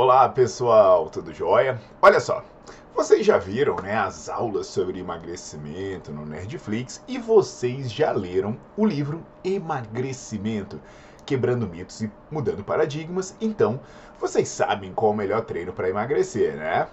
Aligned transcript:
Olá 0.00 0.28
pessoal, 0.28 1.10
tudo 1.10 1.34
jóia? 1.34 1.76
Olha 2.00 2.20
só, 2.20 2.44
vocês 2.94 3.26
já 3.26 3.36
viram 3.36 3.74
né, 3.82 3.96
as 3.96 4.28
aulas 4.28 4.68
sobre 4.68 5.00
emagrecimento 5.00 6.12
no 6.12 6.24
Nerdflix 6.24 7.02
e 7.08 7.18
vocês 7.18 7.90
já 7.90 8.12
leram 8.12 8.56
o 8.76 8.86
livro 8.86 9.26
Emagrecimento, 9.42 10.80
Quebrando 11.26 11.66
Mitos 11.66 12.00
e 12.00 12.12
Mudando 12.30 12.62
Paradigmas, 12.62 13.36
então 13.40 13.80
vocês 14.20 14.48
sabem 14.48 14.92
qual 14.92 15.10
é 15.10 15.14
o 15.14 15.16
melhor 15.16 15.44
treino 15.44 15.72
para 15.72 15.90
emagrecer, 15.90 16.54
né? 16.54 16.86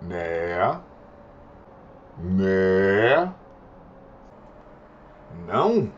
Né? 0.00 0.80
Né? 2.18 3.34
Não? 5.46 5.92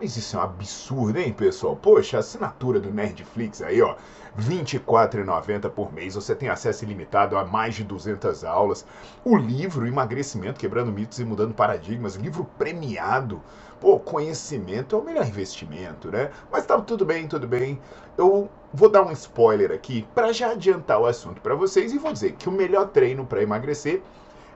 Mas 0.00 0.16
isso 0.16 0.34
é 0.34 0.40
um 0.40 0.42
absurdo, 0.44 1.18
hein, 1.18 1.30
pessoal? 1.30 1.76
Poxa, 1.76 2.18
assinatura 2.18 2.80
do 2.80 2.90
Nerdflix 2.90 3.60
aí, 3.60 3.82
ó, 3.82 3.96
R$ 4.34 4.62
24,90 4.64 5.68
por 5.68 5.92
mês. 5.92 6.14
Você 6.14 6.34
tem 6.34 6.48
acesso 6.48 6.84
ilimitado 6.84 7.36
a 7.36 7.44
mais 7.44 7.74
de 7.74 7.84
200 7.84 8.42
aulas. 8.42 8.86
O 9.22 9.36
livro 9.36 9.86
Emagrecimento, 9.86 10.58
Quebrando 10.58 10.90
Mitos 10.90 11.18
e 11.18 11.24
Mudando 11.26 11.52
Paradigmas, 11.52 12.14
livro 12.14 12.48
premiado. 12.56 13.42
Pô, 13.78 14.00
conhecimento 14.00 14.96
é 14.96 14.98
o 14.98 15.04
melhor 15.04 15.26
investimento, 15.26 16.10
né? 16.10 16.30
Mas 16.50 16.64
tá 16.64 16.80
tudo 16.80 17.04
bem, 17.04 17.28
tudo 17.28 17.46
bem. 17.46 17.78
Eu 18.16 18.48
vou 18.72 18.88
dar 18.88 19.02
um 19.02 19.12
spoiler 19.12 19.70
aqui 19.70 20.08
para 20.14 20.32
já 20.32 20.52
adiantar 20.52 20.98
o 20.98 21.04
assunto 21.04 21.42
para 21.42 21.54
vocês 21.54 21.92
e 21.92 21.98
vou 21.98 22.12
dizer 22.12 22.32
que 22.32 22.48
o 22.48 22.52
melhor 22.52 22.88
treino 22.88 23.26
para 23.26 23.42
emagrecer 23.42 24.02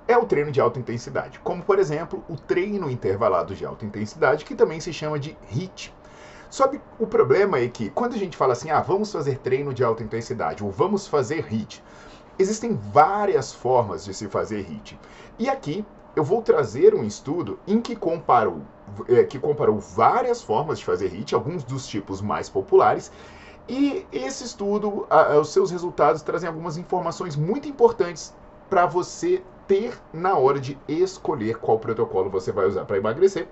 é 0.07 0.17
o 0.17 0.27
treino 0.27 0.53
de 0.53 0.61
alta 0.61 0.79
intensidade, 0.79 1.39
como 1.41 1.63
por 1.63 1.79
exemplo 1.79 2.23
o 2.29 2.37
treino 2.37 2.91
intervalado 2.91 3.55
de 3.55 3.65
alta 3.65 3.85
intensidade, 3.85 4.45
que 4.45 4.55
também 4.55 4.81
se 4.81 4.93
chama 4.93 5.19
de 5.19 5.37
HIIT. 5.51 5.95
Só 6.51 6.69
que 6.69 6.81
o 6.99 7.07
problema 7.07 7.59
é 7.59 7.69
que 7.69 7.91
quando 7.91 8.15
a 8.15 8.19
gente 8.19 8.37
fala 8.37 8.53
assim, 8.53 8.71
ah, 8.71 8.81
vamos 8.81 9.11
fazer 9.11 9.39
treino 9.39 9.73
de 9.75 9.83
alta 9.83 10.03
intensidade 10.03 10.63
ou 10.63 10.71
vamos 10.71 11.09
fazer 11.09 11.47
HIIT, 11.53 11.83
existem 12.39 12.79
várias 12.93 13.53
formas 13.53 14.05
de 14.05 14.15
se 14.15 14.29
fazer 14.29 14.61
HIIT. 14.61 14.99
E 15.39 15.49
aqui 15.49 15.85
eu 16.15 16.23
vou 16.23 16.43
trazer 16.43 16.95
um 16.95 17.03
estudo 17.03 17.59
em 17.67 17.81
que 17.81 17.97
comparou, 17.97 18.61
é, 19.09 19.25
que 19.25 19.39
comparou 19.39 19.81
várias 19.81 20.43
formas 20.43 20.79
de 20.79 20.85
fazer 20.85 21.09
HIIT, 21.09 21.35
alguns 21.35 21.65
dos 21.65 21.87
tipos 21.87 22.21
mais 22.21 22.49
populares, 22.49 23.11
e 23.69 24.07
esse 24.13 24.45
estudo, 24.45 25.07
a, 25.09 25.39
os 25.39 25.49
seus 25.53 25.71
resultados 25.71 26.23
trazem 26.23 26.47
algumas 26.47 26.77
informações 26.77 27.35
muito 27.35 27.67
importantes 27.67 28.35
para 28.69 28.87
você 28.87 29.43
ter 29.67 29.99
na 30.13 30.37
hora 30.37 30.61
de 30.61 30.79
escolher 30.89 31.57
qual 31.57 31.79
protocolo 31.79 32.31
você 32.31 32.53
vai 32.53 32.67
usar 32.67 32.85
para 32.85 32.97
emagrecer, 32.97 33.49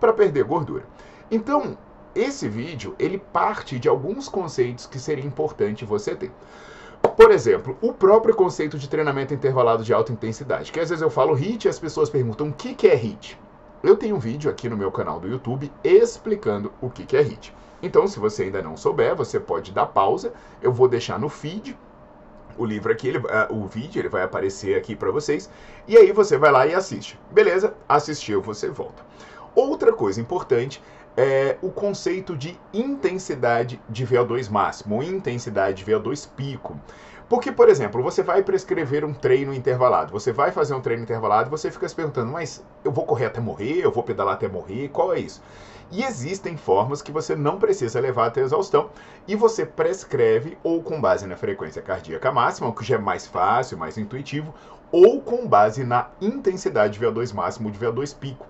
para 0.00 0.12
perder 0.12 0.44
gordura. 0.44 0.84
Então, 1.30 1.76
esse 2.14 2.48
vídeo 2.48 2.94
ele 2.98 3.18
parte 3.18 3.78
de 3.78 3.88
alguns 3.88 4.28
conceitos 4.28 4.86
que 4.86 4.98
seria 4.98 5.24
importante 5.24 5.84
você 5.84 6.14
ter. 6.14 6.30
Por 7.16 7.30
exemplo, 7.30 7.76
o 7.80 7.92
próprio 7.92 8.34
conceito 8.34 8.78
de 8.78 8.88
treinamento 8.88 9.34
intervalado 9.34 9.82
de 9.82 9.92
alta 9.92 10.12
intensidade, 10.12 10.70
que 10.70 10.80
às 10.80 10.88
vezes 10.88 11.02
eu 11.02 11.10
falo 11.10 11.34
HIIT 11.34 11.66
e 11.66 11.68
as 11.68 11.78
pessoas 11.78 12.08
perguntam 12.08 12.48
o 12.48 12.52
que, 12.52 12.74
que 12.74 12.86
é 12.86 12.94
HIIT. 12.94 13.38
Eu 13.82 13.96
tenho 13.96 14.16
um 14.16 14.20
vídeo 14.20 14.50
aqui 14.50 14.68
no 14.68 14.76
meu 14.76 14.92
canal 14.92 15.18
do 15.18 15.28
YouTube 15.28 15.72
explicando 15.82 16.72
o 16.80 16.88
que, 16.88 17.04
que 17.04 17.16
é 17.16 17.20
HIIT. 17.20 17.54
Então, 17.82 18.06
se 18.06 18.20
você 18.20 18.44
ainda 18.44 18.62
não 18.62 18.76
souber, 18.76 19.16
você 19.16 19.40
pode 19.40 19.72
dar 19.72 19.86
pausa. 19.86 20.32
Eu 20.62 20.72
vou 20.72 20.86
deixar 20.86 21.18
no 21.18 21.28
feed 21.28 21.76
o 22.56 22.64
livro 22.64 22.92
aqui, 22.92 23.08
ele, 23.08 23.18
uh, 23.18 23.24
o 23.50 23.66
vídeo, 23.66 24.00
ele 24.00 24.08
vai 24.08 24.22
aparecer 24.22 24.76
aqui 24.76 24.94
para 24.94 25.10
vocês. 25.10 25.50
E 25.86 25.96
aí 25.96 26.12
você 26.12 26.36
vai 26.36 26.50
lá 26.50 26.66
e 26.66 26.74
assiste. 26.74 27.18
Beleza? 27.30 27.74
Assistiu, 27.88 28.40
você 28.40 28.68
volta. 28.68 29.02
Outra 29.54 29.92
coisa 29.92 30.20
importante 30.20 30.82
é 31.16 31.56
o 31.60 31.70
conceito 31.70 32.36
de 32.36 32.58
intensidade 32.72 33.80
de 33.88 34.06
VO2 34.06 34.50
máximo, 34.50 35.02
intensidade 35.02 35.84
de 35.84 35.90
VO2 35.90 36.28
pico. 36.34 36.78
Porque, 37.28 37.50
por 37.50 37.68
exemplo, 37.68 38.02
você 38.02 38.22
vai 38.22 38.42
prescrever 38.42 39.04
um 39.04 39.14
treino 39.14 39.54
intervalado, 39.54 40.12
você 40.12 40.32
vai 40.32 40.52
fazer 40.52 40.74
um 40.74 40.80
treino 40.80 41.02
intervalado 41.02 41.48
e 41.48 41.50
você 41.50 41.70
fica 41.70 41.88
se 41.88 41.94
perguntando, 41.94 42.30
mas 42.30 42.62
eu 42.84 42.92
vou 42.92 43.06
correr 43.06 43.26
até 43.26 43.40
morrer, 43.40 43.80
eu 43.82 43.90
vou 43.90 44.02
pedalar 44.02 44.34
até 44.34 44.48
morrer, 44.48 44.88
qual 44.88 45.14
é 45.14 45.20
isso? 45.20 45.42
E 45.92 46.02
existem 46.04 46.56
formas 46.56 47.02
que 47.02 47.12
você 47.12 47.36
não 47.36 47.58
precisa 47.58 48.00
levar 48.00 48.28
até 48.28 48.40
a 48.40 48.44
exaustão 48.44 48.88
e 49.28 49.36
você 49.36 49.66
prescreve 49.66 50.56
ou 50.64 50.82
com 50.82 50.98
base 50.98 51.26
na 51.26 51.36
frequência 51.36 51.82
cardíaca 51.82 52.32
máxima, 52.32 52.68
o 52.68 52.72
que 52.72 52.82
já 52.82 52.94
é 52.94 52.98
mais 52.98 53.26
fácil, 53.26 53.76
mais 53.76 53.98
intuitivo, 53.98 54.54
ou 54.90 55.20
com 55.20 55.46
base 55.46 55.84
na 55.84 56.08
intensidade 56.18 56.98
de 56.98 57.04
VO2 57.04 57.34
máximo 57.34 57.70
de 57.70 57.78
VO2 57.78 58.16
pico. 58.16 58.46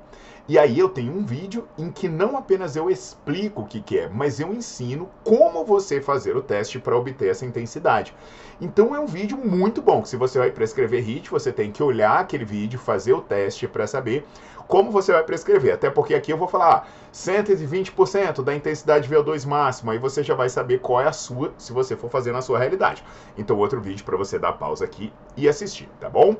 E 0.48 0.56
aí 0.58 0.76
eu 0.76 0.88
tenho 0.88 1.12
um 1.12 1.24
vídeo 1.24 1.68
em 1.78 1.90
que 1.90 2.08
não 2.08 2.36
apenas 2.36 2.76
eu 2.76 2.90
explico 2.90 3.62
o 3.62 3.66
que, 3.66 3.80
que 3.80 3.98
é, 3.98 4.08
mas 4.08 4.38
eu 4.38 4.52
ensino 4.52 5.08
como 5.24 5.64
você 5.64 6.00
fazer 6.00 6.36
o 6.36 6.42
teste 6.42 6.80
para 6.80 6.96
obter 6.96 7.28
essa 7.28 7.46
intensidade. 7.46 8.14
Então 8.60 8.94
é 8.94 8.98
um 8.98 9.06
vídeo 9.06 9.36
muito 9.36 9.80
bom, 9.80 10.02
que 10.02 10.08
se 10.08 10.16
você 10.16 10.38
vai 10.38 10.50
prescrever 10.50 11.04
HIIT, 11.04 11.30
você 11.30 11.52
tem 11.52 11.70
que 11.70 11.82
olhar 11.82 12.18
aquele 12.18 12.44
vídeo, 12.44 12.78
fazer 12.78 13.12
o 13.12 13.20
teste 13.20 13.68
para 13.68 13.86
saber 13.86 14.26
como 14.68 14.90
você 14.90 15.12
vai 15.12 15.22
prescrever. 15.22 15.74
Até 15.74 15.90
porque 15.90 16.14
aqui 16.14 16.32
eu 16.32 16.38
vou 16.38 16.48
falar 16.48 16.88
120% 17.12 18.42
da 18.42 18.54
intensidade 18.54 19.08
VO2 19.08 19.46
máxima, 19.46 19.92
aí 19.92 19.98
você 19.98 20.22
já 20.22 20.34
vai 20.34 20.48
saber 20.48 20.80
qual 20.80 21.00
é 21.00 21.08
a 21.08 21.12
sua, 21.12 21.52
se 21.58 21.72
você 21.72 21.96
for 21.96 22.10
fazer 22.10 22.32
na 22.32 22.40
sua 22.40 22.58
realidade. 22.58 23.04
Então 23.36 23.58
outro 23.58 23.80
vídeo 23.80 24.04
para 24.04 24.16
você 24.16 24.38
dar 24.38 24.52
pausa 24.52 24.84
aqui 24.84 25.12
e 25.36 25.48
assistir, 25.48 25.88
tá 26.00 26.08
bom? 26.08 26.36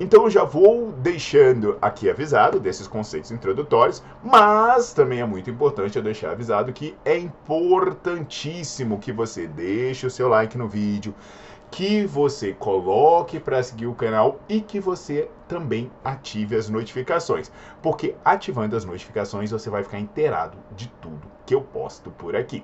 Então 0.00 0.24
eu 0.24 0.30
já 0.30 0.42
vou 0.42 0.90
deixando 0.92 1.78
aqui 1.80 2.10
avisado 2.10 2.58
desses 2.58 2.88
conceitos 2.88 3.30
introdutórios, 3.30 4.02
mas 4.22 4.92
também 4.92 5.20
é 5.20 5.26
muito 5.26 5.48
importante 5.48 5.96
eu 5.96 6.02
deixar 6.02 6.32
avisado 6.32 6.72
que 6.72 6.96
é 7.04 7.16
importantíssimo 7.16 8.98
que 8.98 9.12
você 9.12 9.46
deixe 9.46 10.04
o 10.06 10.10
seu 10.10 10.28
like 10.28 10.58
no 10.58 10.66
vídeo, 10.66 11.14
que 11.74 12.06
você 12.06 12.52
coloque 12.52 13.40
para 13.40 13.60
seguir 13.60 13.88
o 13.88 13.94
canal 13.96 14.38
e 14.48 14.60
que 14.60 14.78
você 14.78 15.28
também 15.48 15.90
ative 16.04 16.54
as 16.54 16.68
notificações, 16.68 17.50
porque 17.82 18.14
ativando 18.24 18.76
as 18.76 18.84
notificações 18.84 19.50
você 19.50 19.68
vai 19.68 19.82
ficar 19.82 19.98
inteirado 19.98 20.56
de 20.76 20.86
tudo 21.02 21.26
que 21.44 21.52
eu 21.52 21.60
posto 21.60 22.12
por 22.12 22.36
aqui. 22.36 22.62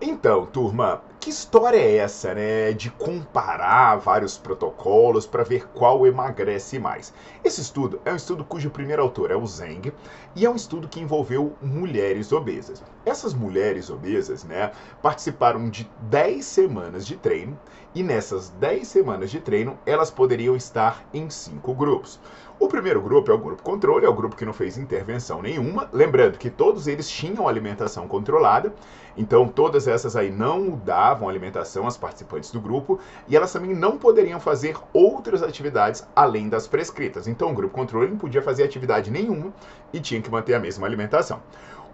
Então, 0.00 0.46
turma, 0.46 1.02
que 1.28 1.32
história 1.32 1.76
é 1.76 1.96
essa, 1.96 2.32
né, 2.32 2.72
de 2.72 2.88
comparar 2.88 3.96
vários 3.96 4.38
protocolos 4.38 5.26
para 5.26 5.44
ver 5.44 5.68
qual 5.74 6.06
emagrece 6.06 6.78
mais? 6.78 7.12
Esse 7.44 7.60
estudo 7.60 8.00
é 8.06 8.10
um 8.10 8.16
estudo 8.16 8.42
cujo 8.42 8.70
primeiro 8.70 9.02
autor 9.02 9.30
é 9.30 9.36
o 9.36 9.46
Zeng 9.46 9.92
e 10.34 10.46
é 10.46 10.48
um 10.48 10.56
estudo 10.56 10.88
que 10.88 11.00
envolveu 11.00 11.54
mulheres 11.60 12.32
obesas. 12.32 12.82
Essas 13.04 13.34
mulheres 13.34 13.90
obesas, 13.90 14.42
né, 14.42 14.72
participaram 15.02 15.68
de 15.68 15.86
10 16.00 16.42
semanas 16.46 17.06
de 17.06 17.14
treino 17.18 17.60
e 17.94 18.02
nessas 18.02 18.48
10 18.48 18.88
semanas 18.88 19.30
de 19.30 19.38
treino 19.38 19.78
elas 19.84 20.10
poderiam 20.10 20.56
estar 20.56 21.06
em 21.12 21.28
cinco 21.28 21.74
grupos. 21.74 22.18
O 22.60 22.66
primeiro 22.66 23.00
grupo 23.00 23.30
é 23.30 23.34
o 23.34 23.38
grupo 23.38 23.62
controle, 23.62 24.04
é 24.04 24.08
o 24.08 24.12
grupo 24.12 24.34
que 24.34 24.44
não 24.44 24.52
fez 24.52 24.76
intervenção 24.76 25.40
nenhuma. 25.40 25.88
Lembrando 25.92 26.36
que 26.36 26.50
todos 26.50 26.88
eles 26.88 27.08
tinham 27.08 27.46
alimentação 27.46 28.08
controlada, 28.08 28.74
então 29.16 29.46
todas 29.46 29.86
essas 29.86 30.16
aí 30.16 30.28
não 30.28 30.70
davam 30.70 31.28
alimentação 31.28 31.86
às 31.86 31.96
participantes 31.96 32.50
do 32.50 32.60
grupo 32.60 32.98
e 33.28 33.36
elas 33.36 33.52
também 33.52 33.72
não 33.72 33.96
poderiam 33.96 34.40
fazer 34.40 34.76
outras 34.92 35.40
atividades 35.40 36.04
além 36.16 36.48
das 36.48 36.66
prescritas. 36.66 37.28
Então 37.28 37.52
o 37.52 37.54
grupo 37.54 37.72
controle 37.72 38.10
não 38.10 38.18
podia 38.18 38.42
fazer 38.42 38.64
atividade 38.64 39.08
nenhuma 39.08 39.52
e 39.92 40.00
tinha 40.00 40.20
que 40.20 40.30
manter 40.30 40.54
a 40.54 40.60
mesma 40.60 40.84
alimentação. 40.84 41.40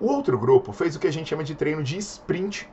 O 0.00 0.06
outro 0.06 0.38
grupo 0.38 0.72
fez 0.72 0.96
o 0.96 0.98
que 0.98 1.06
a 1.06 1.12
gente 1.12 1.28
chama 1.28 1.44
de 1.44 1.54
treino 1.54 1.82
de 1.82 1.98
sprint 1.98 2.66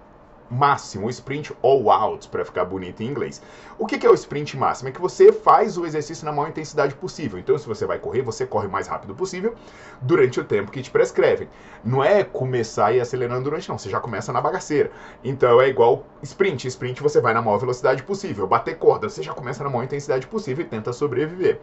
máximo, 0.52 1.10
sprint 1.10 1.54
all 1.64 1.90
out, 1.90 2.28
para 2.28 2.44
ficar 2.44 2.66
bonito 2.66 3.02
em 3.02 3.08
inglês. 3.08 3.42
O 3.80 3.88
que, 3.88 3.98
que 3.98 4.06
é 4.06 4.10
o 4.10 4.14
sprint 4.14 4.58
máximo? 4.58 4.90
É 4.90 4.92
que 4.92 5.00
você 5.00 5.32
faz 5.32 5.78
o 5.78 5.86
exercício 5.86 6.26
na 6.26 6.32
maior 6.32 6.50
intensidade 6.50 6.94
possível. 6.94 7.40
Então, 7.40 7.58
se 7.58 7.66
você 7.66 7.86
vai 7.86 7.98
correr, 7.98 8.22
você 8.22 8.46
corre 8.46 8.68
o 8.68 8.72
mais 8.72 8.86
rápido 8.86 9.16
possível 9.16 9.56
durante 10.02 10.42
o 10.42 10.44
tempo 10.44 10.70
que 10.70 10.82
te 10.82 10.92
prescrevem. 10.92 11.48
Não 11.84 12.04
é 12.04 12.24
começar 12.24 12.92
e 12.92 13.00
acelerando 13.00 13.46
durante, 13.46 13.70
não. 13.70 13.78
Você 13.78 13.90
já 13.90 14.02
começa 14.02 14.34
na 14.34 14.42
bagaceira. 14.42 14.92
Então, 15.24 15.62
é 15.62 15.70
igual 15.70 16.06
sprint. 16.22 16.68
Sprint 16.68 17.02
você 17.02 17.22
vai 17.22 17.34
na 17.34 17.42
maior 17.42 17.58
velocidade 17.58 18.04
possível. 18.04 18.46
Bater 18.46 18.78
corda, 18.78 19.10
você 19.10 19.24
já 19.24 19.34
começa 19.34 19.64
na 19.64 19.70
maior 19.70 19.86
intensidade 19.86 20.28
possível 20.28 20.66
e 20.66 20.68
tenta 20.68 20.92
sobreviver. 20.92 21.62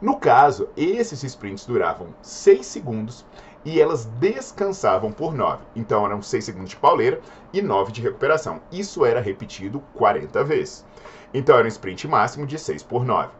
No 0.00 0.16
caso, 0.16 0.68
esses 0.76 1.22
sprints 1.22 1.64
duravam 1.64 2.08
6 2.22 2.66
segundos 2.66 3.24
e 3.64 3.80
elas 3.80 4.04
descansavam 4.04 5.12
por 5.12 5.34
9. 5.34 5.62
Então 5.74 6.04
eram 6.04 6.22
6 6.22 6.44
segundos 6.44 6.70
de 6.70 6.76
pauleira 6.76 7.20
e 7.52 7.62
9 7.62 7.92
de 7.92 8.00
recuperação. 8.00 8.60
Isso 8.70 9.04
era 9.04 9.20
repetido 9.20 9.80
40 9.94 10.44
vezes. 10.44 10.84
Então 11.32 11.56
era 11.56 11.64
um 11.64 11.68
sprint 11.68 12.06
máximo 12.08 12.46
de 12.46 12.58
6 12.58 12.82
por 12.82 13.04
9. 13.04 13.30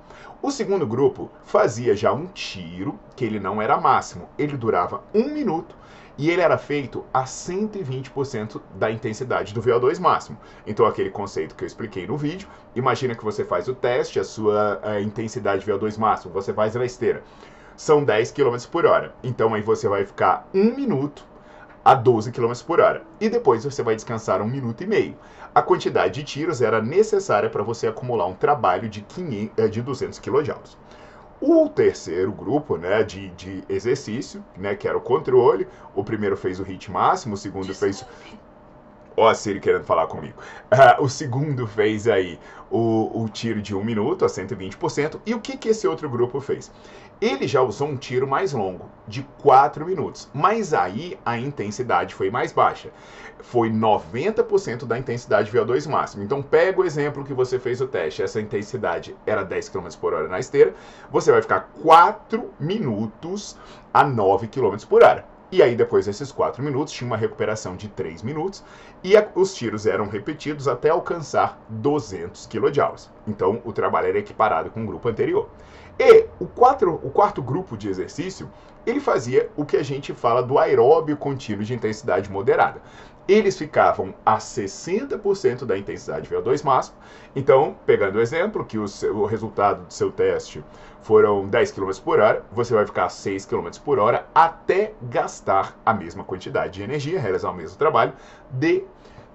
O 0.41 0.51
segundo 0.51 0.87
grupo 0.87 1.31
fazia 1.45 1.95
já 1.95 2.13
um 2.13 2.27
tiro, 2.27 2.99
que 3.15 3.25
ele 3.25 3.39
não 3.39 3.63
era 3.63 3.81
máximo, 3.81 4.29
ele 4.37 4.57
durava 4.57 5.03
um 5.15 5.29
minuto 5.29 5.77
e 6.19 6.31
ele 6.31 6.43
era 6.43 6.59
feito 6.59 7.05
a 7.13 7.25
120% 7.25 8.61
da 8.75 8.91
intensidade 8.91 9.55
do 9.55 9.63
VO2 9.63 9.99
máximo. 10.01 10.37
Então, 10.67 10.85
aquele 10.85 11.11
conceito 11.11 11.55
que 11.55 11.65
eu 11.65 11.67
expliquei 11.67 12.07
no 12.07 12.17
vídeo, 12.17 12.49
imagina 12.75 13.15
que 13.15 13.25
você 13.25 13.45
faz 13.45 13.69
o 13.69 13.75
teste, 13.75 14.21
a 14.21 14.25
sua 14.25 14.81
a 14.83 15.01
intensidade 15.01 15.65
VO2 15.65 15.99
máximo, 15.99 16.33
você 16.33 16.53
faz 16.53 16.75
na 16.75 16.85
esteira 16.85 17.23
são 17.77 18.05
10 18.05 18.33
km 18.33 18.57
por 18.71 18.87
hora. 18.87 19.15
Então 19.23 19.55
aí 19.55 19.63
você 19.63 19.89
vai 19.89 20.05
ficar 20.05 20.49
um 20.55 20.75
minuto 20.75 21.25
a 21.85 21.95
12 21.95 22.31
km 22.31 22.53
por 22.67 22.81
hora. 22.81 23.03
E 23.21 23.29
depois 23.29 23.65
você 23.65 23.83
vai 23.83 23.95
descansar 23.95 24.41
um 24.41 24.47
minuto 24.47 24.83
e 24.83 24.87
meio. 24.87 25.17
A 25.55 25.61
quantidade 25.61 26.15
de 26.15 26.25
tiros 26.25 26.63
era 26.63 26.81
necessária 26.81 27.51
para 27.51 27.63
você 27.63 27.87
acumular 27.87 28.27
um 28.27 28.35
trabalho 28.35 28.89
de, 28.89 29.03
500, 29.03 29.53
eh, 29.59 29.69
de 29.69 29.83
200 29.83 30.19
kJ. 30.19 30.55
O 31.41 31.69
terceiro 31.69 32.31
grupo 32.31 32.77
né, 32.77 33.03
de, 33.03 33.29
de 33.31 33.65
exercício, 33.69 34.45
né, 34.57 34.77
que 34.77 34.87
era 34.87 34.97
o 34.97 35.01
controle, 35.01 35.67
o 35.95 36.05
primeiro 36.05 36.37
fez 36.37 36.61
o 36.61 36.63
hit 36.63 36.91
máximo, 36.91 37.35
o 37.35 37.37
segundo 37.37 37.75
fez 37.75 38.07
Ó, 39.17 39.29
a 39.29 39.35
Siri 39.35 39.61
querendo 39.61 39.85
falar 39.85 40.07
comigo. 40.07 40.39
Uh, 40.73 41.03
o 41.05 41.09
segundo 41.09 41.67
fez 41.67 42.09
aí 42.09 42.39
o, 42.71 43.23
o, 43.23 43.29
tiro 43.29 43.61
de 43.61 43.75
um 43.75 43.85
minuto 43.85 44.25
a 44.25 44.29
120%. 44.29 45.21
E 45.27 45.35
o 45.35 45.41
que, 45.41 45.57
que 45.57 45.69
esse 45.69 45.87
outro 45.87 46.09
grupo 46.09 46.41
fez? 46.41 46.71
Ele 47.21 47.47
já 47.47 47.63
usou 47.63 47.89
um 47.89 47.97
tiro 47.97 48.27
mais 48.27 48.53
longo, 48.53 48.91
de 49.07 49.23
4 49.43 49.85
minutos. 49.87 50.29
Mas 50.33 50.75
aí 50.75 51.19
a 51.25 51.39
intensidade 51.39 52.15
foi 52.15 52.31
mais 52.31 52.51
baixa. 52.51 52.91
Foi 53.41 53.71
90% 53.71 54.87
da 54.87 54.99
intensidade 54.99 55.53
VO2 55.53 55.89
máximo. 55.89 56.25
Então 56.25 56.43
pega 56.43 56.81
o 56.81 56.85
exemplo 56.85 57.25
que 57.25 57.35
você 57.35 57.59
fez 57.59 57.81
o 57.81 57.87
teste. 57.87 58.23
Essa 58.23 58.41
intensidade 58.41 59.15
era 59.27 59.45
10 59.45 59.69
km 59.69 59.89
por 60.01 60.15
hora 60.15 60.27
na 60.27 60.41
esteira. 60.41 60.75
Você 61.11 61.31
vai 61.31 61.43
ficar 61.43 61.71
4 61.83 62.51
minutos 62.59 63.57
a 63.93 64.03
9 64.03 64.49
km 64.49 64.77
por 64.89 65.05
hora. 65.05 65.32
E 65.53 65.63
aí, 65.63 65.77
depois 65.77 66.07
desses 66.07 66.33
4 66.33 66.63
minutos, 66.63 66.95
tinha 66.95 67.07
uma 67.07 67.17
recuperação 67.17 67.77
de 67.77 67.87
3 67.87 68.23
minutos 68.23 68.65
e 69.05 69.15
a, 69.15 69.29
os 69.35 69.55
tiros 69.55 69.87
eram 69.87 70.09
repetidos 70.09 70.67
até 70.67 70.89
alcançar 70.89 71.63
200 71.69 72.47
kJ. 72.47 73.11
Então, 73.29 73.61
o 73.63 73.71
trabalho 73.71 74.09
era 74.09 74.19
equiparado 74.19 74.71
com 74.71 74.83
o 74.83 74.87
grupo 74.87 75.11
anterior. 75.11 75.51
E 75.99 76.27
o, 76.41 76.47
quatro, 76.47 76.99
o 77.05 77.11
quarto 77.11 77.43
grupo 77.43 77.77
de 77.77 77.87
exercício, 77.87 78.51
ele 78.87 78.99
fazia 78.99 79.51
o 79.55 79.67
que 79.67 79.77
a 79.77 79.83
gente 79.83 80.15
fala 80.15 80.43
do 80.43 80.59
aeróbio 80.59 81.19
contínuo 81.19 81.63
de 81.63 81.75
intensidade 81.75 82.31
moderada. 82.31 82.81
Eles 83.29 83.57
ficavam 83.57 84.13
a 84.27 84.39
60% 84.39 85.65
da 85.65 85.79
intensidade 85.79 86.29
VO2 86.29 86.65
máximo. 86.65 86.97
Então, 87.37 87.77
pegando 87.87 88.17
o 88.17 88.21
exemplo, 88.21 88.65
que 88.65 88.79
o, 88.79 88.89
seu, 88.89 89.17
o 89.17 89.27
resultado 89.27 89.87
do 89.87 89.93
seu 89.93 90.11
teste 90.11 90.63
foram 91.03 91.47
10 91.49 91.73
km 91.73 91.91
por 92.05 92.19
hora, 92.19 92.45
você 92.51 92.75
vai 92.75 92.85
ficar 92.85 93.07
a 93.07 93.09
6 93.09 93.47
km 93.47 93.69
por 93.85 93.99
hora 93.99 94.27
até 94.35 94.93
gastar 95.03 95.79
a 95.87 95.95
mesma 95.95 96.25
quantidade 96.25 96.75
de 96.75 96.83
energia, 96.83 97.21
realizar 97.21 97.51
o 97.51 97.55
mesmo 97.55 97.79
trabalho, 97.79 98.13
de 98.51 98.85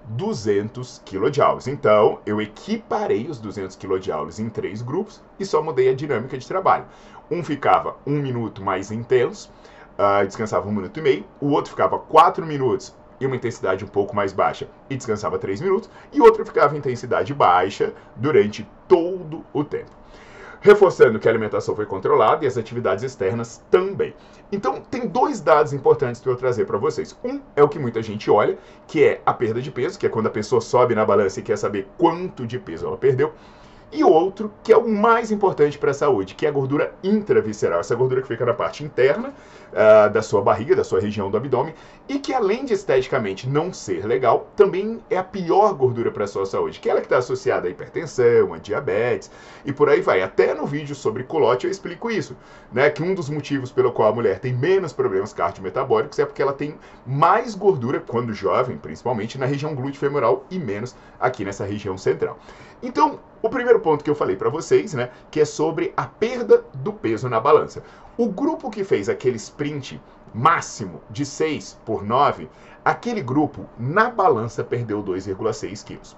200 0.08 1.02
kJ. 1.04 1.70
Então, 1.70 2.20
eu 2.24 2.40
equiparei 2.40 3.26
os 3.28 3.38
200 3.38 3.76
kJ 3.76 4.42
em 4.42 4.48
três 4.48 4.82
grupos 4.82 5.22
e 5.38 5.44
só 5.44 5.62
mudei 5.62 5.88
a 5.88 5.94
dinâmica 5.94 6.36
de 6.36 6.46
trabalho. 6.46 6.86
Um 7.30 7.42
ficava 7.42 7.96
um 8.06 8.18
minuto 8.18 8.62
mais 8.62 8.90
intenso, 8.90 9.50
uh, 9.98 10.26
descansava 10.26 10.68
um 10.68 10.72
minuto 10.72 10.98
e 10.98 11.02
meio. 11.02 11.24
O 11.40 11.48
outro 11.48 11.70
ficava 11.70 11.98
quatro 11.98 12.46
minutos 12.46 12.94
e 13.20 13.26
uma 13.26 13.36
intensidade 13.36 13.84
um 13.84 13.88
pouco 13.88 14.14
mais 14.14 14.32
baixa 14.32 14.68
e 14.88 14.96
descansava 14.96 15.38
três 15.38 15.60
minutos. 15.60 15.90
E 16.12 16.20
o 16.20 16.24
outro 16.24 16.44
ficava 16.44 16.74
em 16.74 16.78
intensidade 16.78 17.34
baixa 17.34 17.92
durante 18.16 18.68
todo 18.86 19.44
o 19.52 19.64
tempo 19.64 19.98
reforçando 20.60 21.18
que 21.18 21.28
a 21.28 21.30
alimentação 21.30 21.74
foi 21.74 21.86
controlada 21.86 22.44
e 22.44 22.48
as 22.48 22.58
atividades 22.58 23.04
externas 23.04 23.62
também. 23.70 24.14
Então, 24.50 24.80
tem 24.80 25.06
dois 25.06 25.40
dados 25.40 25.72
importantes 25.72 26.20
que 26.20 26.28
eu 26.28 26.36
trazer 26.36 26.64
para 26.64 26.78
vocês. 26.78 27.16
Um 27.22 27.40
é 27.54 27.62
o 27.62 27.68
que 27.68 27.78
muita 27.78 28.02
gente 28.02 28.30
olha, 28.30 28.58
que 28.86 29.04
é 29.04 29.20
a 29.24 29.32
perda 29.32 29.60
de 29.60 29.70
peso, 29.70 29.98
que 29.98 30.06
é 30.06 30.08
quando 30.08 30.26
a 30.26 30.30
pessoa 30.30 30.60
sobe 30.60 30.94
na 30.94 31.04
balança 31.04 31.40
e 31.40 31.42
quer 31.42 31.56
saber 31.56 31.86
quanto 31.96 32.46
de 32.46 32.58
peso 32.58 32.86
ela 32.86 32.96
perdeu. 32.96 33.32
E 33.90 34.04
outro, 34.04 34.52
que 34.62 34.70
é 34.70 34.76
o 34.76 34.86
mais 34.86 35.30
importante 35.30 35.78
para 35.78 35.92
a 35.92 35.94
saúde, 35.94 36.34
que 36.34 36.44
é 36.44 36.48
a 36.50 36.52
gordura 36.52 36.92
intravisceral, 37.02 37.80
essa 37.80 37.94
gordura 37.94 38.20
que 38.20 38.28
fica 38.28 38.44
na 38.44 38.52
parte 38.52 38.84
interna 38.84 39.32
uh, 39.72 40.10
da 40.10 40.20
sua 40.20 40.42
barriga, 40.42 40.76
da 40.76 40.84
sua 40.84 41.00
região 41.00 41.30
do 41.30 41.38
abdômen, 41.38 41.74
e 42.06 42.18
que 42.18 42.34
além 42.34 42.66
de 42.66 42.74
esteticamente 42.74 43.48
não 43.48 43.72
ser 43.72 44.04
legal, 44.04 44.50
também 44.54 45.02
é 45.08 45.16
a 45.16 45.24
pior 45.24 45.72
gordura 45.72 46.10
para 46.10 46.24
a 46.24 46.26
sua 46.26 46.44
saúde, 46.44 46.80
que 46.80 46.88
é 46.88 46.92
ela 46.92 47.00
que 47.00 47.06
está 47.06 47.16
associada 47.16 47.66
à 47.66 47.70
hipertensão, 47.70 48.52
a 48.52 48.58
diabetes 48.58 49.30
e 49.64 49.72
por 49.72 49.88
aí 49.88 50.02
vai. 50.02 50.20
Até 50.20 50.52
no 50.52 50.66
vídeo 50.66 50.94
sobre 50.94 51.24
culote 51.24 51.64
eu 51.66 51.70
explico 51.70 52.10
isso, 52.10 52.36
né? 52.70 52.90
Que 52.90 53.02
um 53.02 53.14
dos 53.14 53.30
motivos 53.30 53.72
pelo 53.72 53.90
qual 53.90 54.12
a 54.12 54.14
mulher 54.14 54.38
tem 54.38 54.52
menos 54.52 54.92
problemas 54.92 55.32
cardiometabólicos 55.32 56.18
é 56.18 56.26
porque 56.26 56.42
ela 56.42 56.52
tem 56.52 56.74
mais 57.06 57.54
gordura, 57.54 58.00
quando 58.00 58.34
jovem, 58.34 58.76
principalmente, 58.76 59.38
na 59.38 59.46
região 59.46 59.74
glúteo 59.74 59.98
femoral 59.98 60.44
e 60.50 60.58
menos 60.58 60.94
aqui 61.18 61.42
nessa 61.44 61.64
região 61.64 61.96
central. 61.96 62.38
Então, 62.82 63.18
o 63.42 63.48
primeiro 63.48 63.80
ponto 63.80 64.02
que 64.02 64.10
eu 64.10 64.14
falei 64.14 64.36
para 64.36 64.50
vocês, 64.50 64.94
né, 64.94 65.10
que 65.30 65.40
é 65.40 65.44
sobre 65.44 65.92
a 65.96 66.06
perda 66.06 66.64
do 66.74 66.92
peso 66.92 67.28
na 67.28 67.40
balança. 67.40 67.82
O 68.16 68.28
grupo 68.28 68.70
que 68.70 68.82
fez 68.82 69.08
aquele 69.08 69.36
sprint 69.36 70.00
máximo 70.34 71.00
de 71.10 71.24
6 71.24 71.78
por 71.84 72.04
9, 72.04 72.48
aquele 72.84 73.22
grupo 73.22 73.66
na 73.78 74.10
balança 74.10 74.64
perdeu 74.64 75.02
2,6 75.02 75.84
quilos. 75.84 76.16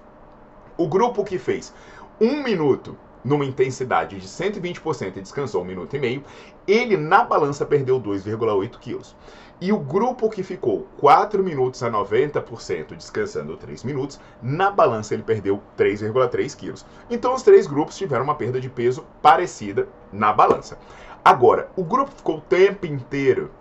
O 0.77 0.87
grupo 0.87 1.23
que 1.23 1.37
fez 1.37 1.73
um 2.19 2.41
minuto 2.43 2.97
numa 3.23 3.45
intensidade 3.45 4.19
de 4.19 4.27
120% 4.27 5.17
e 5.17 5.21
descansou 5.21 5.61
um 5.61 5.65
minuto 5.65 5.95
e 5.95 5.99
meio, 5.99 6.23
ele 6.67 6.97
na 6.97 7.23
balança 7.23 7.65
perdeu 7.65 7.99
2,8 7.99 8.79
quilos. 8.79 9.15
E 9.59 9.71
o 9.71 9.77
grupo 9.77 10.29
que 10.29 10.41
ficou 10.41 10.87
4 10.97 11.43
minutos 11.43 11.83
a 11.83 11.91
90% 11.91 12.95
descansando 12.95 13.55
3 13.57 13.83
minutos, 13.83 14.19
na 14.41 14.71
balança 14.71 15.13
ele 15.13 15.21
perdeu 15.21 15.61
3,3 15.77 16.55
quilos. 16.55 16.85
Então 17.09 17.35
os 17.35 17.43
três 17.43 17.67
grupos 17.67 17.95
tiveram 17.95 18.23
uma 18.23 18.33
perda 18.33 18.59
de 18.59 18.69
peso 18.69 19.05
parecida 19.21 19.87
na 20.11 20.33
balança. 20.33 20.79
Agora, 21.23 21.69
o 21.75 21.83
grupo 21.83 22.09
ficou 22.09 22.37
o 22.37 22.41
tempo 22.41 22.87
inteiro 22.87 23.51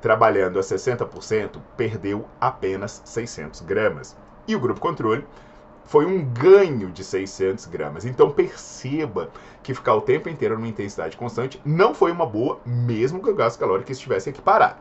trabalhando 0.00 0.58
a 0.58 0.62
60%, 0.62 1.60
perdeu 1.76 2.26
apenas 2.40 3.00
600 3.04 3.60
gramas. 3.60 4.16
E 4.46 4.56
o 4.56 4.60
grupo 4.60 4.80
controle 4.80 5.24
foi 5.84 6.06
um 6.06 6.24
ganho 6.24 6.90
de 6.90 7.04
600 7.04 7.66
gramas. 7.66 8.04
Então 8.04 8.30
perceba 8.30 9.30
que 9.62 9.74
ficar 9.74 9.94
o 9.94 10.00
tempo 10.00 10.28
inteiro 10.28 10.54
numa 10.56 10.68
intensidade 10.68 11.16
constante 11.16 11.60
não 11.64 11.94
foi 11.94 12.12
uma 12.12 12.26
boa, 12.26 12.60
mesmo 12.64 13.22
que 13.22 13.30
o 13.30 13.34
gasto 13.34 13.58
calórico 13.58 13.92
estivesse 13.92 14.30
equiparado. 14.30 14.76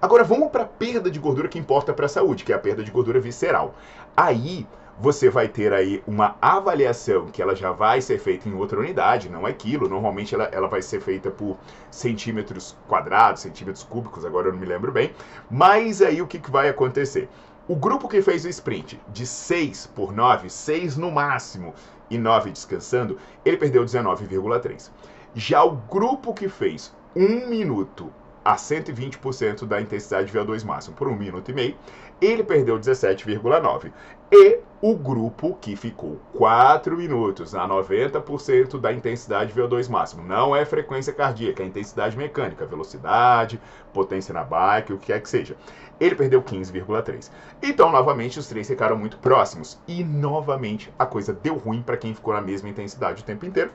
Agora 0.00 0.24
vamos 0.24 0.50
para 0.50 0.64
a 0.64 0.66
perda 0.66 1.10
de 1.10 1.18
gordura 1.18 1.48
que 1.48 1.58
importa 1.58 1.92
para 1.92 2.06
a 2.06 2.08
saúde, 2.08 2.44
que 2.44 2.52
é 2.52 2.56
a 2.56 2.58
perda 2.58 2.82
de 2.82 2.90
gordura 2.90 3.20
visceral. 3.20 3.74
Aí 4.16 4.66
você 4.98 5.30
vai 5.30 5.48
ter 5.48 5.72
aí 5.72 6.02
uma 6.06 6.36
avaliação 6.40 7.26
que 7.26 7.40
ela 7.40 7.56
já 7.56 7.72
vai 7.72 8.00
ser 8.00 8.18
feita 8.18 8.48
em 8.48 8.54
outra 8.54 8.78
unidade, 8.78 9.28
não 9.28 9.46
é 9.46 9.52
quilo. 9.52 9.88
Normalmente 9.88 10.34
ela, 10.34 10.44
ela 10.52 10.68
vai 10.68 10.82
ser 10.82 11.00
feita 11.00 11.30
por 11.30 11.56
centímetros 11.90 12.76
quadrados, 12.88 13.42
centímetros 13.42 13.84
cúbicos, 13.84 14.24
agora 14.24 14.48
eu 14.48 14.52
não 14.52 14.60
me 14.60 14.66
lembro 14.66 14.92
bem. 14.92 15.12
Mas 15.50 16.02
aí 16.02 16.20
o 16.20 16.26
que, 16.26 16.38
que 16.38 16.50
vai 16.50 16.68
acontecer? 16.68 17.28
O 17.68 17.76
grupo 17.76 18.08
que 18.08 18.20
fez 18.20 18.44
o 18.44 18.48
sprint 18.48 19.00
de 19.12 19.24
6 19.24 19.86
por 19.94 20.12
9, 20.12 20.50
6 20.50 20.96
no 20.96 21.12
máximo 21.12 21.72
e 22.10 22.18
9 22.18 22.50
descansando, 22.50 23.18
ele 23.44 23.56
perdeu 23.56 23.84
19,3. 23.84 24.90
Já 25.32 25.62
o 25.62 25.76
grupo 25.76 26.34
que 26.34 26.48
fez 26.48 26.92
um 27.14 27.46
minuto 27.46 28.12
a 28.44 28.56
120% 28.56 29.64
da 29.64 29.80
intensidade 29.80 30.32
VO2 30.32 30.64
máximo 30.64 30.96
por 30.96 31.06
um 31.06 31.14
minuto 31.14 31.52
e 31.52 31.54
meio, 31.54 31.76
ele 32.20 32.42
perdeu 32.42 32.80
17,9%. 32.80 33.92
E 34.32 34.58
o 34.82 34.96
grupo 34.96 35.56
que 35.60 35.76
ficou 35.76 36.18
4 36.34 36.96
minutos 36.96 37.54
a 37.54 37.68
90% 37.68 38.80
da 38.80 38.92
intensidade 38.92 39.54
VO2 39.54 39.88
máximo, 39.88 40.24
não 40.24 40.56
é 40.56 40.64
frequência 40.64 41.12
cardíaca, 41.12 41.62
é 41.62 41.66
intensidade 41.66 42.16
mecânica, 42.16 42.66
velocidade, 42.66 43.60
potência 43.94 44.34
na 44.34 44.42
bike, 44.42 44.92
o 44.92 44.98
que 44.98 45.06
quer 45.06 45.22
que 45.22 45.28
seja. 45.28 45.56
Ele 46.00 46.16
perdeu 46.16 46.42
15,3. 46.42 47.30
Então, 47.62 47.92
novamente, 47.92 48.40
os 48.40 48.48
três 48.48 48.66
ficaram 48.66 48.96
muito 48.96 49.18
próximos. 49.18 49.78
E, 49.86 50.02
novamente, 50.02 50.92
a 50.98 51.06
coisa 51.06 51.32
deu 51.32 51.54
ruim 51.54 51.80
para 51.80 51.96
quem 51.96 52.12
ficou 52.12 52.34
na 52.34 52.40
mesma 52.40 52.68
intensidade 52.68 53.22
o 53.22 53.24
tempo 53.24 53.46
inteiro, 53.46 53.70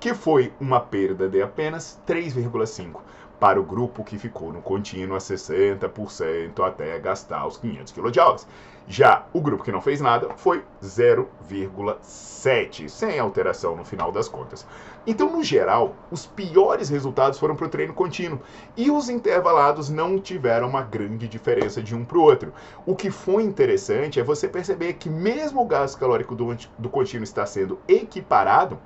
que 0.00 0.14
foi 0.14 0.52
uma 0.60 0.80
perda 0.80 1.28
de 1.28 1.40
apenas 1.40 2.02
3,5 2.08 3.00
para 3.40 3.58
o 3.58 3.64
grupo 3.64 4.04
que 4.04 4.18
ficou 4.18 4.52
no 4.52 4.60
contínuo 4.60 5.16
a 5.16 5.18
60% 5.18 6.62
até 6.62 6.98
gastar 6.98 7.46
os 7.46 7.56
500 7.56 7.92
kJ. 7.92 8.46
Já 8.86 9.24
o 9.32 9.40
grupo 9.40 9.64
que 9.64 9.72
não 9.72 9.80
fez 9.80 10.00
nada 10.00 10.28
foi 10.36 10.62
0,7, 10.82 12.88
sem 12.88 13.18
alteração 13.18 13.76
no 13.76 13.84
final 13.84 14.12
das 14.12 14.28
contas. 14.28 14.66
Então, 15.06 15.30
no 15.30 15.42
geral, 15.42 15.94
os 16.10 16.26
piores 16.26 16.90
resultados 16.90 17.38
foram 17.38 17.56
para 17.56 17.66
o 17.66 17.70
treino 17.70 17.94
contínuo 17.94 18.40
e 18.76 18.90
os 18.90 19.08
intervalados 19.08 19.88
não 19.88 20.18
tiveram 20.18 20.68
uma 20.68 20.82
grande 20.82 21.26
diferença 21.26 21.82
de 21.82 21.94
um 21.94 22.04
para 22.04 22.18
o 22.18 22.22
outro. 22.22 22.52
O 22.84 22.94
que 22.94 23.10
foi 23.10 23.44
interessante 23.44 24.20
é 24.20 24.24
você 24.24 24.48
perceber 24.48 24.94
que, 24.94 25.08
mesmo 25.08 25.62
o 25.62 25.66
gasto 25.66 25.98
calórico 25.98 26.34
do, 26.34 26.54
do 26.76 26.90
contínuo 26.90 27.24
está 27.24 27.46
sendo 27.46 27.78
equiparado, 27.88 28.78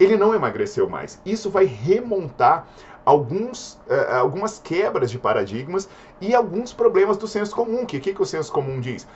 ele 0.00 0.16
não 0.16 0.34
emagreceu 0.34 0.88
mais. 0.88 1.20
Isso 1.24 1.50
vai 1.50 1.66
remontar 1.66 2.66
alguns, 3.04 3.74
uh, 3.88 4.14
algumas 4.20 4.58
quebras 4.58 5.10
de 5.10 5.18
paradigmas 5.18 5.88
e 6.20 6.34
alguns 6.34 6.72
problemas 6.72 7.16
do 7.16 7.26
senso 7.26 7.54
comum. 7.54 7.82
O 7.82 7.86
que, 7.86 8.00
que, 8.00 8.14
que 8.14 8.22
o 8.22 8.26
senso 8.26 8.52
comum 8.52 8.80
diz? 8.80 9.06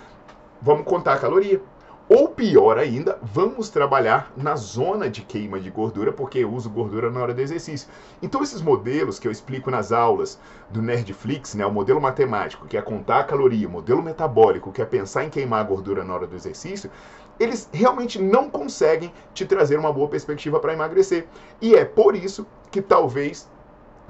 Vamos 0.60 0.84
contar 0.84 1.14
a 1.14 1.18
caloria. 1.18 1.60
Ou 2.08 2.26
pior 2.26 2.78
ainda, 2.78 3.18
vamos 3.20 3.68
trabalhar 3.68 4.32
na 4.34 4.56
zona 4.56 5.10
de 5.10 5.20
queima 5.20 5.60
de 5.60 5.68
gordura, 5.68 6.10
porque 6.10 6.38
eu 6.38 6.50
uso 6.50 6.70
gordura 6.70 7.10
na 7.10 7.20
hora 7.20 7.34
do 7.34 7.40
exercício. 7.42 7.86
Então, 8.22 8.42
esses 8.42 8.62
modelos 8.62 9.18
que 9.18 9.28
eu 9.28 9.32
explico 9.32 9.70
nas 9.70 9.92
aulas 9.92 10.40
do 10.70 10.80
Nerdflix, 10.80 11.54
né, 11.54 11.66
o 11.66 11.70
modelo 11.70 12.00
matemático, 12.00 12.66
que 12.66 12.78
é 12.78 12.82
contar 12.82 13.20
a 13.20 13.24
caloria, 13.24 13.68
o 13.68 13.70
modelo 13.70 14.02
metabólico, 14.02 14.72
que 14.72 14.80
é 14.80 14.86
pensar 14.86 15.24
em 15.24 15.28
queimar 15.28 15.60
a 15.60 15.68
gordura 15.68 16.02
na 16.02 16.14
hora 16.14 16.26
do 16.26 16.34
exercício, 16.34 16.90
eles 17.38 17.68
realmente 17.74 18.18
não 18.18 18.48
conseguem 18.48 19.12
te 19.34 19.44
trazer 19.44 19.78
uma 19.78 19.92
boa 19.92 20.08
perspectiva 20.08 20.58
para 20.58 20.72
emagrecer. 20.72 21.26
E 21.60 21.74
é 21.74 21.84
por 21.84 22.16
isso 22.16 22.46
que 22.70 22.80
talvez 22.80 23.46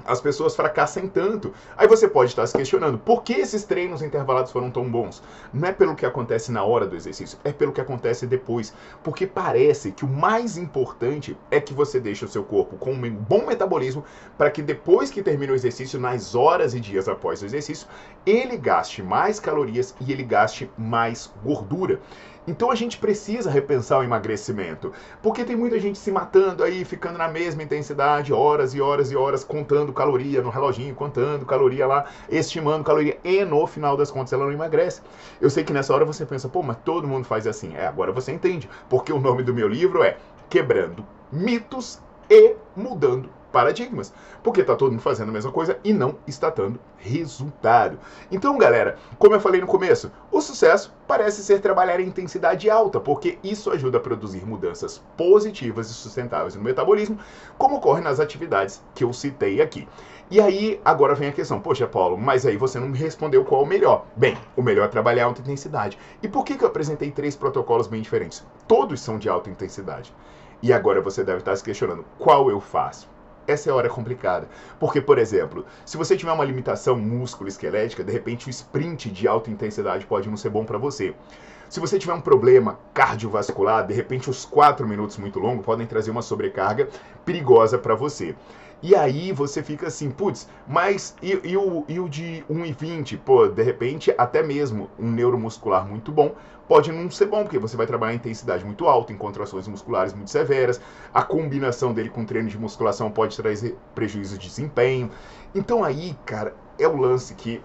as 0.05 0.21
pessoas 0.21 0.55
fracassem 0.55 1.07
tanto. 1.07 1.53
Aí 1.77 1.87
você 1.87 2.07
pode 2.07 2.31
estar 2.31 2.45
se 2.47 2.57
questionando, 2.57 2.97
por 2.97 3.23
que 3.23 3.33
esses 3.33 3.63
treinos 3.63 4.01
intervalados 4.01 4.51
foram 4.51 4.71
tão 4.71 4.89
bons? 4.89 5.21
Não 5.53 5.67
é 5.67 5.71
pelo 5.71 5.95
que 5.95 6.05
acontece 6.05 6.51
na 6.51 6.63
hora 6.63 6.85
do 6.85 6.95
exercício, 6.95 7.37
é 7.43 7.51
pelo 7.51 7.71
que 7.71 7.81
acontece 7.81 8.25
depois. 8.25 8.73
Porque 9.03 9.27
parece 9.27 9.91
que 9.91 10.05
o 10.05 10.09
mais 10.09 10.57
importante 10.57 11.37
é 11.51 11.59
que 11.59 11.73
você 11.73 11.99
deixe 11.99 12.25
o 12.25 12.27
seu 12.27 12.43
corpo 12.43 12.77
com 12.77 12.91
um 12.91 13.09
bom 13.11 13.45
metabolismo 13.45 14.03
para 14.37 14.49
que 14.49 14.61
depois 14.61 15.09
que 15.09 15.23
termina 15.23 15.53
o 15.53 15.55
exercício, 15.55 15.99
nas 15.99 16.35
horas 16.35 16.73
e 16.73 16.79
dias 16.79 17.07
após 17.07 17.41
o 17.41 17.45
exercício, 17.45 17.87
ele 18.25 18.57
gaste 18.57 19.01
mais 19.01 19.39
calorias 19.39 19.95
e 19.99 20.11
ele 20.11 20.23
gaste 20.23 20.69
mais 20.77 21.31
gordura. 21.43 21.99
Então 22.49 22.71
a 22.71 22.75
gente 22.75 22.97
precisa 22.97 23.51
repensar 23.51 23.99
o 23.99 24.03
emagrecimento, 24.03 24.91
porque 25.21 25.45
tem 25.45 25.55
muita 25.55 25.79
gente 25.79 25.99
se 25.99 26.11
matando 26.11 26.63
aí, 26.63 26.83
ficando 26.83 27.17
na 27.17 27.27
mesma 27.27 27.61
intensidade, 27.61 28.33
horas 28.33 28.73
e 28.73 28.81
horas 28.81 29.11
e 29.11 29.15
horas, 29.15 29.43
contando 29.43 29.88
caloria 29.93 30.41
no 30.41 30.49
reloginho, 30.49 30.93
contando 30.95 31.45
caloria 31.45 31.87
lá, 31.87 32.05
estimando 32.29 32.83
caloria, 32.83 33.17
e 33.23 33.43
no 33.45 33.65
final 33.67 33.95
das 33.95 34.11
contas 34.11 34.33
ela 34.33 34.45
não 34.45 34.51
emagrece. 34.51 35.01
Eu 35.39 35.49
sei 35.49 35.63
que 35.63 35.73
nessa 35.73 35.93
hora 35.93 36.05
você 36.05 36.25
pensa, 36.25 36.49
pô, 36.49 36.61
mas 36.61 36.77
todo 36.83 37.07
mundo 37.07 37.25
faz 37.25 37.47
assim. 37.47 37.75
É, 37.75 37.87
agora 37.87 38.11
você 38.11 38.31
entende, 38.31 38.69
porque 38.89 39.11
o 39.11 39.19
nome 39.19 39.43
do 39.43 39.53
meu 39.53 39.67
livro 39.67 40.03
é 40.03 40.17
Quebrando 40.49 41.05
Mitos 41.31 41.99
e 42.29 42.55
Mudando 42.75 43.38
paradigmas, 43.51 44.13
porque 44.43 44.61
está 44.61 44.75
todo 44.75 44.91
mundo 44.91 45.01
fazendo 45.01 45.29
a 45.29 45.33
mesma 45.33 45.51
coisa 45.51 45.77
e 45.83 45.93
não 45.93 46.17
está 46.27 46.49
dando 46.49 46.79
resultado. 46.97 47.99
Então, 48.31 48.57
galera, 48.57 48.97
como 49.17 49.35
eu 49.35 49.39
falei 49.39 49.61
no 49.61 49.67
começo, 49.67 50.11
o 50.31 50.41
sucesso 50.41 50.93
parece 51.07 51.43
ser 51.43 51.59
trabalhar 51.59 51.99
em 51.99 52.07
intensidade 52.07 52.69
alta, 52.69 52.99
porque 52.99 53.37
isso 53.43 53.71
ajuda 53.71 53.97
a 53.97 54.01
produzir 54.01 54.45
mudanças 54.45 55.03
positivas 55.17 55.89
e 55.89 55.93
sustentáveis 55.93 56.55
no 56.55 56.61
metabolismo, 56.61 57.17
como 57.57 57.77
ocorre 57.77 58.01
nas 58.01 58.19
atividades 58.19 58.81
que 58.93 59.03
eu 59.03 59.13
citei 59.13 59.61
aqui. 59.61 59.87
E 60.31 60.39
aí, 60.39 60.79
agora 60.85 61.15
vem 61.15 61.29
a 61.29 61.31
questão, 61.31 61.59
poxa, 61.59 61.87
Paulo, 61.87 62.15
mas 62.15 62.45
aí 62.45 62.55
você 62.55 62.79
não 62.79 62.87
me 62.87 62.97
respondeu 62.99 63.43
qual 63.43 63.61
é 63.61 63.63
o 63.63 63.67
melhor. 63.67 64.05
Bem, 64.15 64.37
o 64.55 64.61
melhor 64.61 64.85
é 64.85 64.87
trabalhar 64.87 65.25
alta 65.25 65.41
intensidade. 65.41 65.97
E 66.21 66.27
por 66.27 66.45
que, 66.45 66.55
que 66.55 66.63
eu 66.63 66.67
apresentei 66.67 67.09
três 67.09 67.35
protocolos 67.35 67.87
bem 67.87 67.99
diferentes? 67.99 68.45
Todos 68.67 69.01
são 69.01 69.17
de 69.17 69.27
alta 69.27 69.49
intensidade. 69.49 70.13
E 70.61 70.71
agora 70.71 71.01
você 71.01 71.23
deve 71.23 71.39
estar 71.39 71.55
se 71.55 71.63
questionando, 71.63 72.05
qual 72.19 72.51
eu 72.51 72.59
faço? 72.59 73.09
Essa 73.51 73.69
é 73.69 73.71
a 73.71 73.75
hora 73.75 73.89
complicada. 73.89 74.47
Porque, 74.79 75.01
por 75.01 75.17
exemplo, 75.17 75.65
se 75.85 75.97
você 75.97 76.15
tiver 76.15 76.31
uma 76.31 76.45
limitação 76.45 76.95
músculo-esquelética, 76.95 78.03
de 78.03 78.11
repente 78.11 78.47
o 78.47 78.49
sprint 78.49 79.09
de 79.09 79.27
alta 79.27 79.49
intensidade 79.49 80.05
pode 80.05 80.29
não 80.29 80.37
ser 80.37 80.49
bom 80.49 80.65
para 80.65 80.77
você. 80.77 81.13
Se 81.69 81.79
você 81.79 81.99
tiver 81.99 82.13
um 82.13 82.21
problema 82.21 82.79
cardiovascular, 82.95 83.85
de 83.85 83.93
repente 83.93 84.27
os 84.27 84.43
4 84.43 84.87
minutos 84.87 85.17
muito 85.17 85.39
longos 85.39 85.63
podem 85.63 85.85
trazer 85.85 86.09
uma 86.09 86.23
sobrecarga 86.23 86.89
perigosa 87.23 87.77
para 87.77 87.93
você. 87.93 88.35
E 88.81 88.95
aí 88.95 89.31
você 89.33 89.61
fica 89.61 89.87
assim, 89.87 90.09
putz, 90.09 90.47
mas 90.67 91.15
e, 91.21 91.39
e, 91.43 91.57
o, 91.57 91.83
e 91.87 91.99
o 91.99 92.07
de 92.07 92.43
1,20? 92.49 93.19
Pô, 93.19 93.47
de 93.47 93.61
repente, 93.61 94.13
até 94.17 94.41
mesmo 94.41 94.89
um 94.97 95.11
neuromuscular 95.11 95.85
muito 95.85 96.11
bom 96.11 96.33
pode 96.67 96.91
não 96.91 97.09
ser 97.09 97.25
bom, 97.25 97.43
porque 97.43 97.57
você 97.57 97.75
vai 97.75 97.87
trabalhar 97.87 98.13
em 98.13 98.17
intensidade 98.17 98.63
muito 98.63 98.87
alta, 98.87 99.11
em 99.11 99.17
contrações 99.17 99.67
musculares 99.67 100.13
muito 100.13 100.29
severas. 100.29 100.79
A 101.13 101.23
combinação 101.23 101.91
dele 101.93 102.09
com 102.09 102.23
treino 102.23 102.47
de 102.47 102.57
musculação 102.57 103.11
pode 103.11 103.35
trazer 103.35 103.75
prejuízo 103.95 104.37
de 104.37 104.47
desempenho. 104.47 105.09
Então 105.53 105.83
aí, 105.83 106.15
cara, 106.25 106.55
é 106.77 106.87
o 106.87 106.95
lance 106.95 107.33
que 107.33 107.61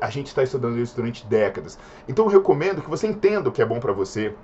a 0.00 0.10
gente 0.10 0.28
está 0.28 0.42
estudando 0.42 0.78
isso 0.78 0.94
durante 0.94 1.26
décadas. 1.26 1.78
Então 2.08 2.26
eu 2.26 2.30
recomendo 2.30 2.82
que 2.82 2.90
você 2.90 3.06
entenda 3.06 3.48
o 3.48 3.52
que 3.52 3.62
é 3.62 3.66
bom 3.66 3.80
para 3.80 3.92
você, 3.92 4.34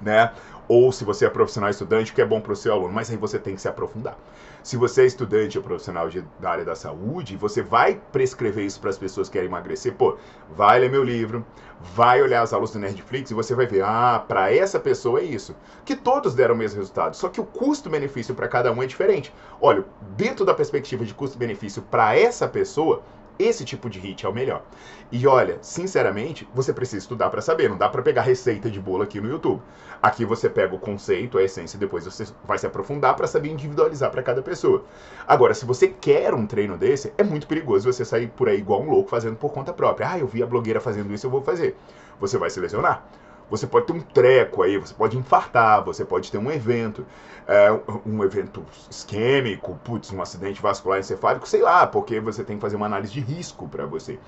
né? 0.00 0.32
Ou 0.68 0.92
se 0.92 1.04
você 1.04 1.26
é 1.26 1.28
profissional 1.28 1.68
estudante, 1.68 2.12
o 2.12 2.14
que 2.14 2.22
é 2.22 2.24
bom 2.24 2.40
para 2.40 2.52
o 2.52 2.56
seu 2.56 2.72
aluno, 2.72 2.92
mas 2.92 3.10
aí 3.10 3.16
você 3.16 3.38
tem 3.38 3.56
que 3.56 3.60
se 3.60 3.68
aprofundar. 3.68 4.16
Se 4.62 4.76
você 4.76 5.02
é 5.02 5.06
estudante 5.06 5.58
ou 5.58 5.64
profissional 5.64 6.08
de, 6.08 6.24
da 6.38 6.50
área 6.50 6.64
da 6.64 6.76
saúde, 6.76 7.36
você 7.36 7.60
vai 7.60 8.00
prescrever 8.12 8.64
isso 8.64 8.80
para 8.80 8.90
as 8.90 8.98
pessoas 8.98 9.28
que 9.28 9.32
querem 9.32 9.48
emagrecer, 9.48 9.94
pô, 9.94 10.16
vai 10.54 10.78
ler 10.78 10.90
meu 10.90 11.02
livro, 11.02 11.44
vai 11.80 12.22
olhar 12.22 12.42
as 12.42 12.52
aulas 12.52 12.70
do 12.70 12.78
Nerdflix 12.78 13.30
e 13.30 13.34
você 13.34 13.54
vai 13.54 13.66
ver, 13.66 13.82
ah, 13.82 14.22
para 14.28 14.54
essa 14.54 14.78
pessoa 14.78 15.20
é 15.20 15.24
isso. 15.24 15.56
Que 15.84 15.96
todos 15.96 16.34
deram 16.34 16.54
o 16.54 16.58
mesmo 16.58 16.78
resultado, 16.78 17.16
só 17.16 17.28
que 17.28 17.40
o 17.40 17.44
custo-benefício 17.44 18.34
para 18.34 18.46
cada 18.46 18.70
um 18.70 18.82
é 18.82 18.86
diferente. 18.86 19.34
Olha, 19.60 19.84
dentro 20.16 20.44
da 20.44 20.54
perspectiva 20.54 21.04
de 21.04 21.14
custo-benefício 21.14 21.82
para 21.82 22.16
essa 22.16 22.46
pessoa, 22.46 23.02
esse 23.42 23.64
tipo 23.64 23.88
de 23.88 23.98
hit 23.98 24.24
é 24.24 24.28
o 24.28 24.32
melhor. 24.32 24.62
E 25.10 25.26
olha, 25.26 25.58
sinceramente, 25.62 26.48
você 26.54 26.72
precisa 26.72 26.98
estudar 26.98 27.30
para 27.30 27.40
saber, 27.40 27.68
não 27.68 27.76
dá 27.76 27.88
para 27.88 28.02
pegar 28.02 28.22
receita 28.22 28.70
de 28.70 28.80
bolo 28.80 29.02
aqui 29.02 29.20
no 29.20 29.28
YouTube. 29.28 29.62
Aqui 30.02 30.24
você 30.24 30.48
pega 30.48 30.74
o 30.74 30.78
conceito, 30.78 31.38
a 31.38 31.42
essência 31.42 31.76
e 31.76 31.80
depois 31.80 32.04
você 32.04 32.26
vai 32.44 32.58
se 32.58 32.66
aprofundar 32.66 33.16
para 33.16 33.26
saber 33.26 33.48
individualizar 33.50 34.10
para 34.10 34.22
cada 34.22 34.42
pessoa. 34.42 34.84
Agora, 35.26 35.54
se 35.54 35.64
você 35.64 35.88
quer 35.88 36.34
um 36.34 36.46
treino 36.46 36.76
desse, 36.76 37.12
é 37.18 37.22
muito 37.22 37.46
perigoso 37.46 37.90
você 37.92 38.04
sair 38.04 38.28
por 38.28 38.48
aí 38.48 38.58
igual 38.58 38.82
um 38.82 38.90
louco 38.90 39.10
fazendo 39.10 39.36
por 39.36 39.52
conta 39.52 39.72
própria. 39.72 40.10
Ah, 40.10 40.18
eu 40.18 40.26
vi 40.26 40.42
a 40.42 40.46
blogueira 40.46 40.80
fazendo 40.80 41.12
isso, 41.12 41.26
eu 41.26 41.30
vou 41.30 41.42
fazer. 41.42 41.76
Você 42.20 42.38
vai 42.38 42.50
se 42.50 42.60
lesionar 42.60 43.04
você 43.50 43.66
pode 43.66 43.86
ter 43.86 43.92
um 43.92 44.00
treco 44.00 44.62
aí, 44.62 44.78
você 44.78 44.94
pode 44.94 45.18
infartar, 45.18 45.84
você 45.84 46.04
pode 46.04 46.30
ter 46.30 46.38
um 46.38 46.50
evento, 46.50 47.04
é, 47.46 47.70
um 48.06 48.22
evento 48.22 48.64
isquêmico, 48.88 49.78
putz, 49.84 50.12
um 50.12 50.22
acidente 50.22 50.62
vascular 50.62 51.00
encefálico, 51.00 51.48
sei 51.48 51.60
lá, 51.60 51.86
porque 51.86 52.20
você 52.20 52.44
tem 52.44 52.56
que 52.56 52.62
fazer 52.62 52.76
uma 52.76 52.86
análise 52.86 53.12
de 53.12 53.20
risco 53.20 53.68
para 53.68 53.84
você. 53.84 54.18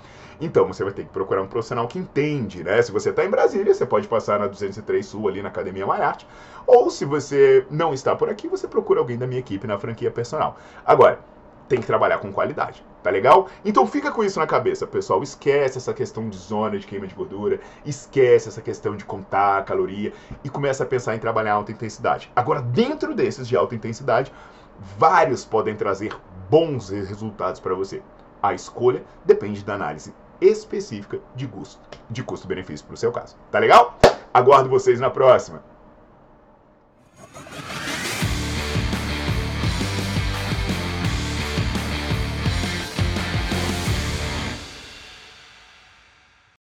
Então, 0.41 0.67
você 0.67 0.83
vai 0.83 0.93
ter 0.93 1.05
que 1.05 1.11
procurar 1.11 1.41
um 1.41 1.47
profissional 1.47 1.87
que 1.87 1.99
entende, 1.99 2.65
né? 2.65 2.83
Se 2.83 2.91
você 2.91 3.11
está 3.11 3.25
em 3.25 3.31
Brasília, 3.31 3.73
você 3.73 3.87
pode 3.87 4.09
passar 4.09 4.41
na 4.41 4.49
203 4.49 5.07
Sul, 5.07 5.29
ali 5.29 5.41
na 5.41 5.49
Academia 5.49 5.87
Malharte, 5.87 6.27
ou 6.67 6.91
se 6.91 7.05
você 7.05 7.65
não 7.71 7.95
está 7.95 8.17
por 8.17 8.29
aqui, 8.29 8.49
você 8.49 8.67
procura 8.67 8.99
alguém 8.99 9.17
da 9.17 9.27
minha 9.27 9.39
equipe 9.39 9.67
na 9.67 9.79
franquia 9.79 10.11
personal. 10.11 10.57
Agora, 10.85 11.21
tem 11.69 11.81
que 11.81 11.87
trabalhar 11.87 12.19
com 12.19 12.33
qualidade, 12.33 12.85
tá 13.03 13.11
legal? 13.11 13.49
Então 13.65 13.87
fica 13.87 14.11
com 14.11 14.23
isso 14.23 14.39
na 14.39 14.47
cabeça, 14.47 14.87
pessoal. 14.87 15.23
Esquece 15.23 15.79
essa 15.79 15.93
questão 15.93 16.29
de 16.29 16.37
zona 16.37 16.79
de 16.79 16.87
queima 16.87 17.07
de 17.07 17.15
gordura, 17.15 17.61
esquece 17.85 18.49
essa 18.49 18.63
questão 18.63 18.97
de 18.97 19.05
contar 19.05 19.59
a 19.59 19.63
caloria 19.63 20.13
e 20.45 20.49
começa 20.49 20.85
a 20.85 20.87
pensar 20.87 21.15
em 21.15 21.19
trabalhar 21.19 21.55
alta 21.55 21.73
intensidade. 21.73 22.31
Agora, 22.35 22.61
dentro 22.61 23.15
desses 23.15 23.49
de 23.49 23.57
alta 23.57 23.75
intensidade, 23.75 24.33
vários 24.99 25.45
podem 25.45 25.75
trazer 25.75 26.17
bons 26.49 26.91
resultados 26.91 27.61
para 27.61 27.75
você. 27.75 28.03
A 28.43 28.55
escolha 28.55 29.03
depende 29.25 29.65
da 29.65 29.75
análise 29.75 30.15
específica 30.41 31.21
de 31.37 31.47
custo, 31.47 31.81
de 32.11 32.23
custo-benefício 32.23 32.85
para 32.85 32.95
o 32.95 32.99
seu 32.99 33.13
caso. 33.13 33.37
Tá 33.51 33.59
legal? 33.59 33.97
Aguardo 34.35 34.69
vocês 34.69 34.99
na 34.99 35.09
próxima. 35.09 35.72